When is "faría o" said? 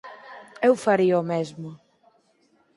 0.85-1.27